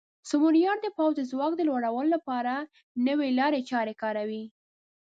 [0.29, 2.53] سمونیار د پوځ د ځواک د لوړولو لپاره
[3.07, 4.43] نوې لارې چارې کاروي.